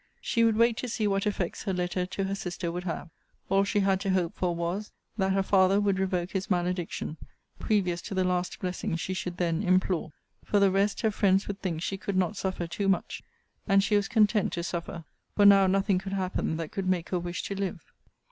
[0.19, 3.11] She would wait to see what effects her letter to her sister would have.
[3.49, 7.17] All she had to hope for was, that her father would revoke his malediction,
[7.59, 10.11] previous to the last blessing she should then implore.
[10.43, 13.21] For the rest, her friends would think she could not suffer too much;
[13.67, 15.03] and she was content to suffer:
[15.35, 17.83] for now nothing could happen that could make her wish to live.